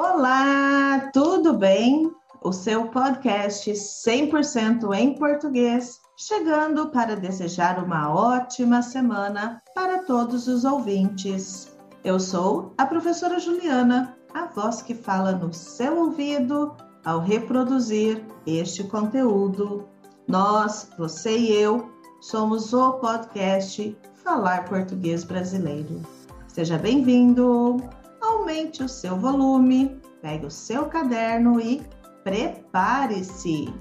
[0.00, 2.08] Olá, tudo bem?
[2.40, 10.64] O seu podcast 100% em português, chegando para desejar uma ótima semana para todos os
[10.64, 11.76] ouvintes.
[12.04, 18.84] Eu sou a professora Juliana, a voz que fala no seu ouvido ao reproduzir este
[18.84, 19.88] conteúdo.
[20.28, 21.90] Nós, você e eu,
[22.20, 26.00] somos o podcast Falar Português Brasileiro.
[26.46, 27.97] Seja bem-vindo!
[28.28, 31.82] Aumente o seu volume, pegue o seu caderno e
[32.22, 33.72] prepare-se!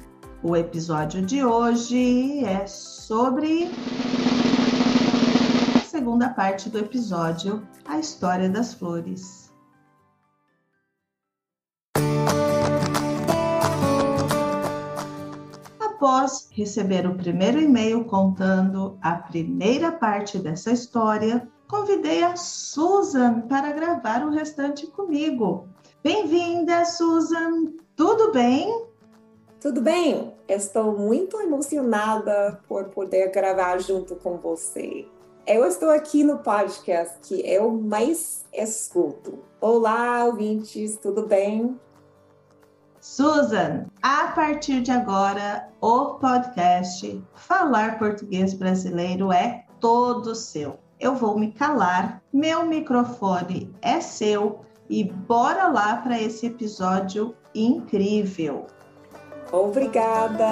[0.42, 3.70] O episódio de hoje é sobre
[5.76, 9.52] a segunda parte do episódio, a história das flores.
[15.98, 23.74] após receber o primeiro e-mail contando a primeira parte dessa história, convidei a Susan para
[23.74, 25.68] gravar o restante comigo.
[26.02, 27.74] Bem-vinda, Susan!
[27.96, 28.86] Tudo bem?
[29.60, 35.06] Tudo bem, estou muito emocionada por poder gravar junto com você.
[35.46, 39.40] Eu estou aqui no podcast que eu mais escuto.
[39.60, 41.78] Olá, ouvintes, tudo bem?
[43.02, 50.78] Susan, a partir de agora, o podcast Falar Português Brasileiro é todo seu.
[51.00, 58.66] Eu vou me calar, meu microfone é seu e bora lá para esse episódio incrível.
[59.52, 60.48] Obrigada!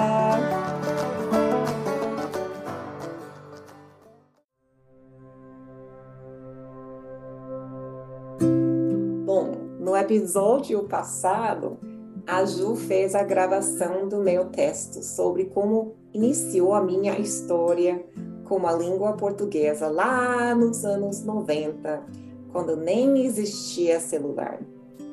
[9.24, 11.76] Bom, no episódio passado,
[12.24, 18.06] a Ju fez a gravação do meu texto sobre como iniciou a minha história
[18.48, 22.02] com a língua portuguesa lá nos anos 90,
[22.52, 24.60] quando nem existia celular.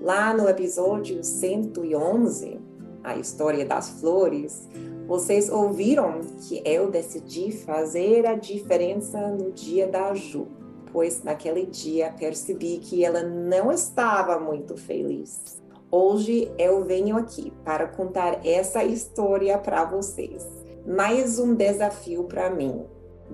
[0.02, 2.60] Lá no episódio 111,
[3.04, 4.68] a história das flores,
[5.08, 10.48] vocês ouviram que eu decidi fazer a diferença no dia da Ju,
[10.92, 15.62] pois naquele dia percebi que ela não estava muito feliz.
[15.92, 20.48] Hoje eu venho aqui para contar essa história para vocês.
[20.88, 22.84] Mais um desafio para mim.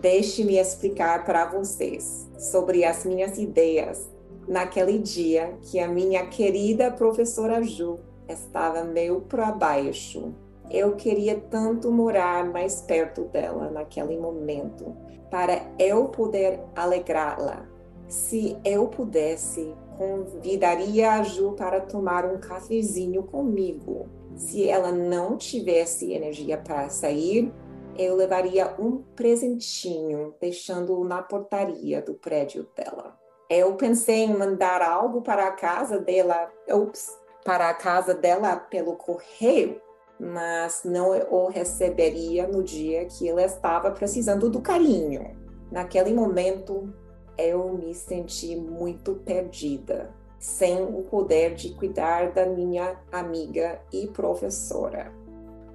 [0.02, 4.10] Deixe-me explicar para vocês sobre as minhas ideias
[4.48, 10.34] naquele dia que a minha querida professora Ju estava meio para baixo.
[10.72, 14.96] Eu queria tanto morar mais perto dela naquele momento,
[15.30, 17.68] para eu poder alegrá-la.
[18.08, 24.08] Se eu pudesse, convidaria a Ju para tomar um cafezinho comigo.
[24.38, 27.52] Se ela não tivesse energia para sair,
[28.00, 33.20] eu levaria um presentinho, deixando-o na portaria do prédio dela.
[33.50, 37.10] Eu pensei em mandar algo para a casa dela, ups,
[37.44, 39.82] para a casa dela pelo correio,
[40.18, 45.38] mas não o receberia no dia que ela estava precisando do carinho.
[45.70, 46.94] Naquele momento,
[47.38, 55.12] eu me senti muito perdida, sem o poder de cuidar da minha amiga e professora.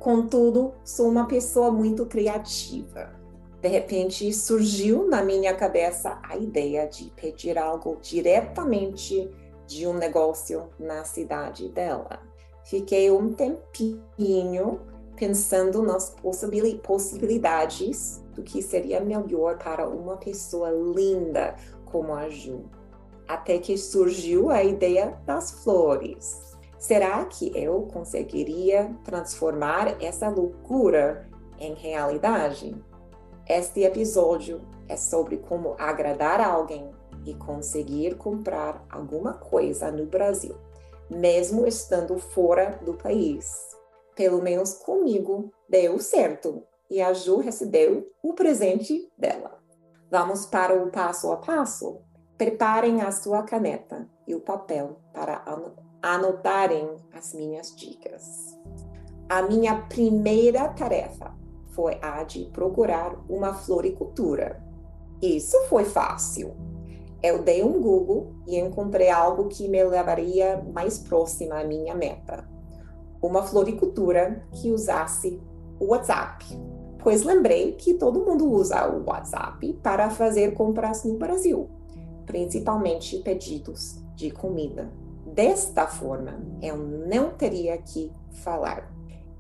[0.05, 3.19] Contudo, sou uma pessoa muito criativa.
[3.63, 9.31] De repente surgiu na minha cabeça a ideia de pedir algo diretamente
[9.67, 12.21] de um negócio na cidade dela.
[12.65, 14.79] Fiquei um tempinho
[15.17, 22.67] pensando nas possibilidades do que seria melhor para uma pessoa linda como a Ju.
[23.27, 26.54] Até que surgiu a ideia das flores.
[26.87, 31.27] Será que eu conseguiria transformar essa loucura
[31.59, 32.77] em realidade?
[33.49, 36.91] Este episódio é sobre como agradar alguém
[37.25, 40.55] e conseguir comprar alguma coisa no Brasil,
[41.09, 43.51] mesmo estando fora do país.
[44.15, 49.59] Pelo menos comigo deu certo e a Ju recebeu o presente dela.
[50.11, 52.03] Vamos para o passo a passo?
[52.37, 55.43] Preparem a sua caneta e o papel para
[56.05, 58.57] anotarem as minhas dicas.
[59.29, 61.35] A minha primeira tarefa
[61.69, 64.63] foi a de procurar uma floricultura.
[65.23, 66.55] Isso foi fácil.
[67.23, 72.47] Eu dei um Google e encontrei algo que me levaria mais próxima à minha meta.
[73.23, 75.41] Uma floricultura que usasse
[75.81, 76.45] o WhatsApp
[77.05, 81.69] pois lembrei que todo mundo usa o WhatsApp para fazer compras no Brasil,
[82.25, 84.91] principalmente pedidos de comida.
[85.35, 88.13] Desta forma, eu não teria que
[88.45, 88.89] falar.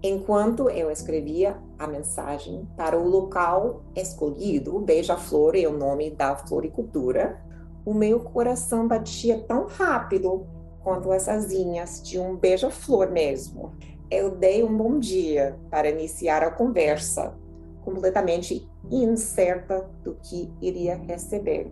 [0.03, 7.41] Enquanto eu escrevia a mensagem para o local escolhido, Beija-Flor é o nome da floricultura,
[7.87, 10.45] o meu coração batia tão rápido
[10.83, 13.73] quanto as asinhas de um beija-flor mesmo.
[14.11, 17.39] Eu dei um bom dia para iniciar a conversa,
[17.85, 21.71] completamente incerta do que iria receber.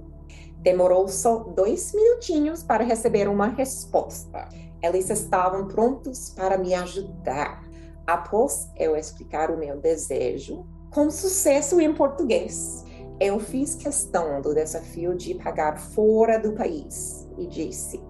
[0.63, 4.49] Demorou só dois minutinhos para receber uma resposta.
[4.81, 7.63] Eles estavam prontos para me ajudar.
[8.07, 12.85] Após eu explicar o meu desejo, com sucesso em português,
[13.19, 18.01] eu fiz questão do desafio de pagar fora do país e disse: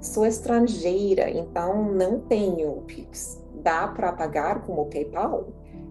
[0.00, 3.42] sou estrangeira, então não tenho Pix.
[3.62, 5.48] Dá para pagar com o PayPal?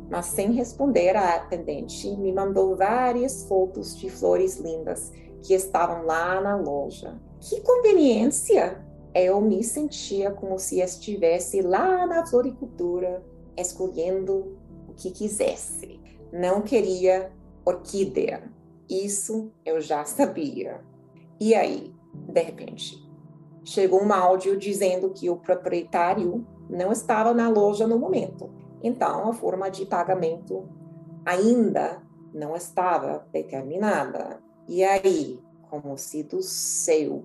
[0.10, 5.12] Mas sem responder, a atendente me mandou várias fotos de flores lindas
[5.45, 7.19] que estavam lá na loja.
[7.39, 8.83] Que conveniência!
[9.13, 13.24] Eu me sentia como se estivesse lá na floricultura,
[13.56, 14.57] escolhendo
[14.89, 16.01] o que quisesse.
[16.33, 17.31] Não queria
[17.63, 18.51] orquídea.
[18.89, 20.81] Isso eu já sabia.
[21.39, 22.97] E aí, de repente,
[23.63, 28.50] chegou um áudio dizendo que o proprietário não estava na loja no momento.
[28.83, 30.68] Então, a forma de pagamento
[31.24, 32.01] ainda
[32.33, 34.44] não estava determinada.
[34.68, 35.40] E aí,
[35.70, 37.24] como se do céu,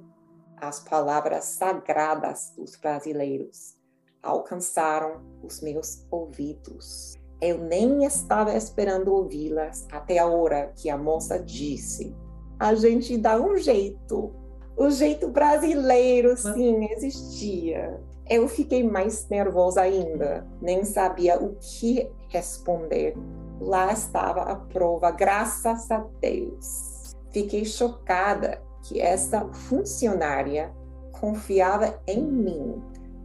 [0.57, 3.77] as palavras sagradas dos brasileiros
[4.23, 7.15] alcançaram os meus ouvidos.
[7.41, 12.15] Eu nem estava esperando ouvi-las até a hora que a moça disse:
[12.59, 14.35] A gente dá um jeito.
[14.77, 17.99] O jeito brasileiro, sim, existia.
[18.29, 23.15] Eu fiquei mais nervosa ainda, nem sabia o que responder.
[23.61, 26.90] Lá estava a prova, graças a Deus.
[27.31, 30.75] Fiquei chocada que essa funcionária
[31.13, 32.83] confiava em mim.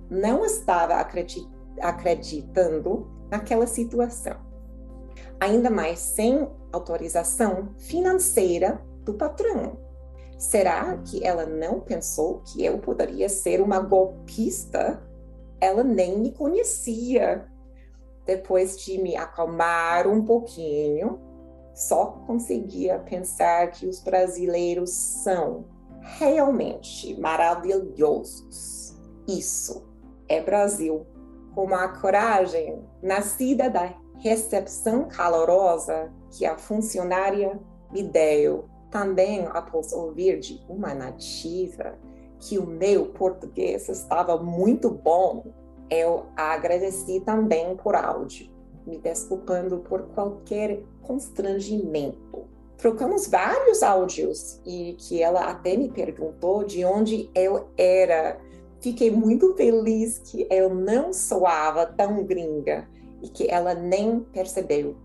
[0.10, 0.96] Não estava
[1.82, 4.38] acreditando naquela situação.
[5.40, 9.78] Ainda mais sem autorização financeira do patrão.
[10.38, 15.02] Será que ela não pensou que eu poderia ser uma golpista?
[15.62, 17.48] Ela nem me conhecia.
[18.26, 21.20] Depois de me acalmar um pouquinho,
[21.76, 25.66] só conseguia pensar que os brasileiros são
[26.00, 28.96] realmente maravilhosos.
[29.28, 29.86] Isso
[30.30, 31.06] é Brasil,
[31.54, 37.60] com uma coragem nascida da recepção calorosa que a funcionária
[37.92, 38.70] me deu.
[38.90, 42.00] Também após ouvir de uma nativa
[42.40, 45.44] que o meu português estava muito bom,
[45.90, 48.55] eu agradeci também por áudio
[48.86, 52.46] me desculpando por qualquer constrangimento.
[52.78, 58.38] Trocamos vários áudios e que ela até me perguntou de onde eu era.
[58.80, 62.88] Fiquei muito feliz que eu não soava tão gringa
[63.22, 64.96] e que ela nem percebeu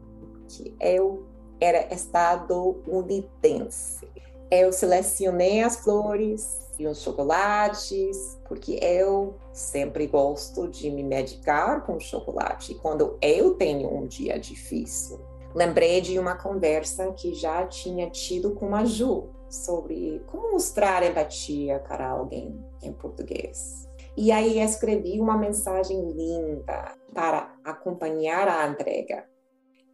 [0.48, 1.24] que eu
[1.60, 4.08] era estadunidense.
[4.50, 12.00] Eu selecionei as flores e os chocolates, porque eu sempre gosto de me medicar com
[12.00, 15.20] chocolate quando eu tenho um dia difícil.
[15.54, 21.80] Lembrei de uma conversa que já tinha tido com a Ju sobre como mostrar empatia
[21.80, 23.86] para alguém em português.
[24.16, 29.28] E aí escrevi uma mensagem linda para acompanhar a entrega.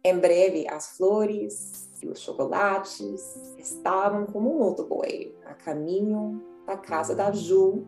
[0.05, 7.15] Em breve, as flores e os chocolates estavam como um motoboy a caminho da casa
[7.15, 7.87] da Ju,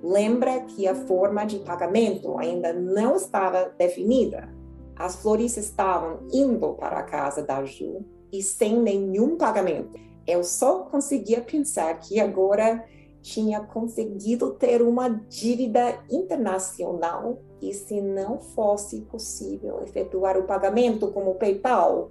[0.00, 4.48] lembra que a forma de pagamento ainda não estava definida.
[4.96, 9.98] As flores estavam indo para a casa da Ju e sem nenhum pagamento.
[10.24, 12.84] Eu só conseguia pensar que agora
[13.20, 21.34] tinha conseguido ter uma dívida internacional e se não fosse possível efetuar o pagamento como
[21.34, 22.10] PayPal,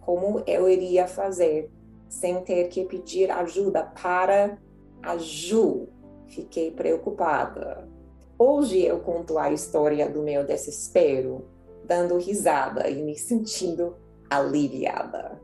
[0.00, 1.70] como eu iria fazer
[2.08, 4.58] sem ter que pedir ajuda para
[5.06, 5.88] a Ju,
[6.26, 7.88] fiquei preocupada.
[8.36, 11.48] Hoje eu conto a história do meu desespero,
[11.84, 13.96] dando risada e me sentindo
[14.28, 15.40] aliviada.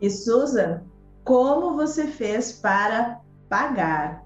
[0.00, 0.84] E Susan,
[1.24, 4.24] como você fez para pagar?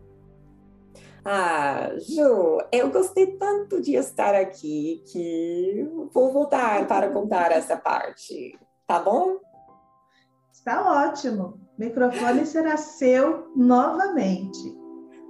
[1.24, 8.58] Ah, Ju, eu gostei tanto de estar aqui que vou voltar para contar essa parte,
[8.86, 9.38] tá bom?
[10.52, 11.58] Está ótimo.
[11.80, 14.78] O microfone será seu novamente.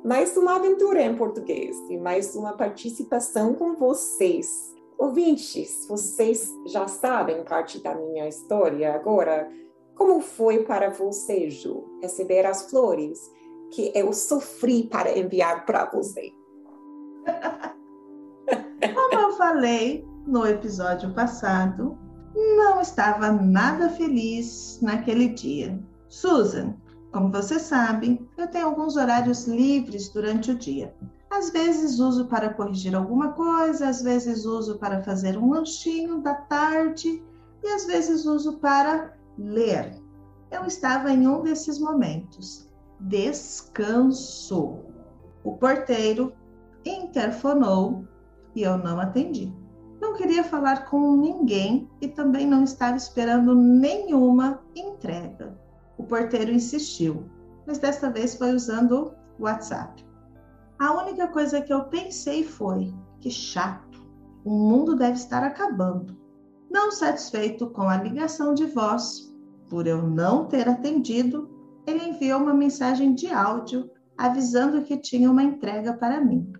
[0.05, 4.75] Mais uma aventura em português e mais uma participação com vocês.
[4.99, 9.49] Ouvintes, vocês já sabem parte da minha história agora.
[9.95, 13.31] Como foi para você, Ju, receber as flores
[13.71, 16.33] que eu sofri para enviar para você?
[18.93, 21.97] Como eu falei no episódio passado,
[22.35, 25.81] não estava nada feliz naquele dia.
[26.11, 26.75] Susan,
[27.13, 30.93] como você sabe, eu tenho alguns horários livres durante o dia.
[31.31, 36.35] Às vezes uso para corrigir alguma coisa, às vezes uso para fazer um lanchinho da
[36.35, 37.23] tarde
[37.63, 39.95] e às vezes uso para ler.
[40.51, 42.69] Eu estava em um desses momentos.
[42.99, 44.81] Descanso.
[45.45, 46.33] O porteiro
[46.85, 48.05] interfonou
[48.55, 49.55] e eu não atendi.
[50.01, 55.60] Não queria falar com ninguém e também não estava esperando nenhuma entrega.
[56.01, 57.25] O porteiro insistiu,
[57.67, 60.03] mas desta vez foi usando o WhatsApp.
[60.79, 62.91] A única coisa que eu pensei foi:
[63.21, 64.01] que chato,
[64.43, 66.17] o mundo deve estar acabando.
[66.71, 69.31] Não satisfeito com a ligação de voz,
[69.69, 71.51] por eu não ter atendido,
[71.87, 76.51] ele enviou uma mensagem de áudio avisando que tinha uma entrega para mim.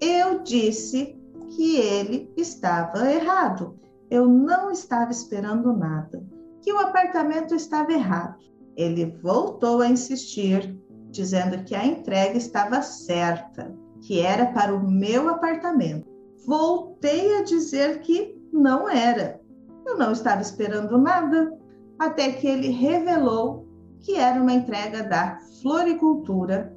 [0.00, 1.16] Eu disse
[1.50, 3.78] que ele estava errado.
[4.10, 6.26] Eu não estava esperando nada,
[6.62, 8.36] que o apartamento estava errado.
[8.76, 10.74] Ele voltou a insistir
[11.10, 16.08] dizendo que a entrega estava certa, que era para o meu apartamento.
[16.46, 19.40] Voltei a dizer que não era.
[19.86, 21.52] Eu não estava esperando nada,
[21.98, 23.68] até que ele revelou
[24.00, 26.76] que era uma entrega da floricultura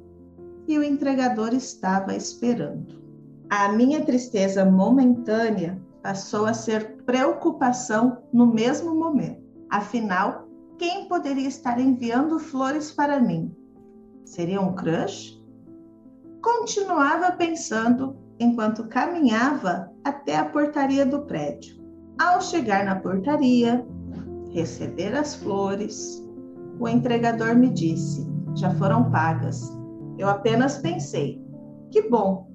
[0.68, 3.00] e o entregador estava esperando.
[3.48, 9.45] A minha tristeza momentânea passou a ser preocupação no mesmo momento.
[9.70, 13.54] Afinal, quem poderia estar enviando flores para mim?
[14.24, 15.42] Seria um crush?
[16.42, 21.76] Continuava pensando enquanto caminhava até a portaria do prédio.
[22.18, 23.86] Ao chegar na portaria,
[24.50, 26.22] receber as flores,
[26.78, 29.70] o entregador me disse: já foram pagas.
[30.18, 31.42] Eu apenas pensei:
[31.90, 32.50] que bom.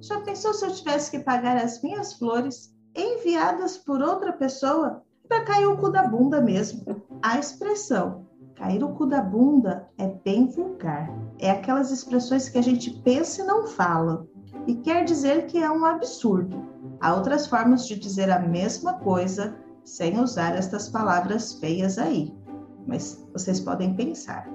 [0.00, 5.02] Já pensou se eu tivesse que pagar as minhas flores enviadas por outra pessoa?
[5.28, 7.02] Para cair o cu da bunda mesmo.
[7.22, 11.08] A expressão Cair o cu da bunda é bem vulgar.
[11.38, 14.26] É aquelas expressões que a gente pensa e não fala.
[14.66, 16.66] E quer dizer que é um absurdo.
[17.00, 22.36] Há outras formas de dizer a mesma coisa sem usar estas palavras feias aí.
[22.84, 24.50] Mas vocês podem pensar.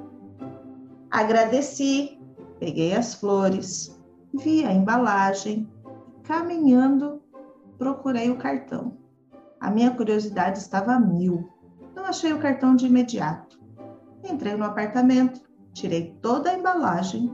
[1.10, 2.20] Agradeci,
[2.60, 3.98] peguei as flores,
[4.34, 5.72] vi a embalagem,
[6.24, 7.22] caminhando,
[7.78, 8.98] procurei o cartão.
[9.64, 11.50] A minha curiosidade estava a mil.
[11.96, 13.58] Não achei o cartão de imediato.
[14.22, 15.40] Entrei no apartamento,
[15.72, 17.32] tirei toda a embalagem,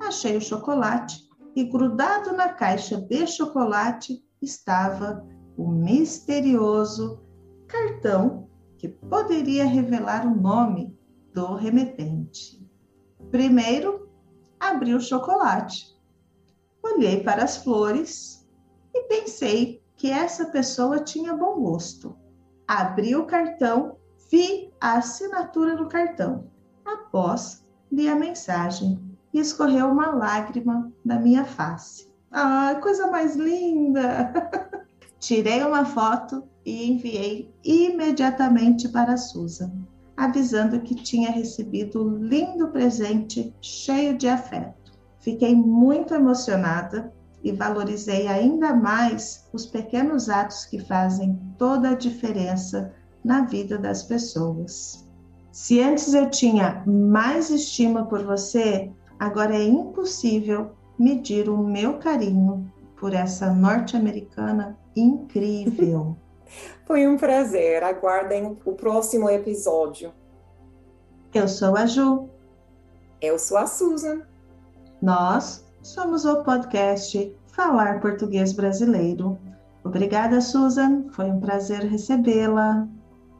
[0.00, 5.24] achei o chocolate e grudado na caixa de chocolate estava
[5.56, 7.22] o misterioso
[7.68, 10.98] cartão que poderia revelar o nome
[11.32, 12.60] do remetente.
[13.30, 14.10] Primeiro,
[14.58, 15.96] abri o chocolate.
[16.82, 18.44] Olhei para as flores
[18.92, 22.16] e pensei que essa pessoa tinha bom gosto.
[22.66, 23.98] Abri o cartão
[24.30, 26.44] Vi a assinatura no cartão.
[26.84, 29.00] Após, li a mensagem
[29.32, 32.10] e escorreu uma lágrima da minha face.
[32.30, 34.30] Ah, coisa mais linda!
[35.18, 39.72] Tirei uma foto e enviei imediatamente para a Susan,
[40.14, 44.92] avisando que tinha recebido um lindo presente cheio de afeto.
[45.20, 47.12] Fiquei muito emocionada
[47.42, 52.92] e valorizei ainda mais os pequenos atos que fazem toda a diferença
[53.24, 55.06] na vida das pessoas.
[55.52, 62.70] Se antes eu tinha mais estima por você, agora é impossível medir o meu carinho
[62.96, 66.16] por essa norte-americana incrível.
[66.86, 67.82] Foi um prazer.
[67.82, 70.12] Aguardem o próximo episódio.
[71.34, 72.28] Eu sou a Ju.
[73.20, 74.22] Eu sou a Susan.
[75.00, 79.38] Nós somos o podcast Falar Português Brasileiro.
[79.82, 81.06] Obrigada, Susan.
[81.12, 82.86] Foi um prazer recebê-la.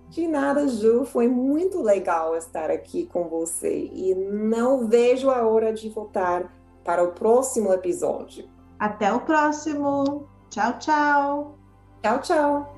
[0.09, 5.73] De nada, Ju, foi muito legal estar aqui com você e não vejo a hora
[5.73, 6.51] de voltar
[6.83, 8.49] para o próximo episódio.
[8.79, 10.27] Até o próximo.
[10.49, 11.59] Tchau, tchau.
[12.03, 12.78] Tchau, tchau.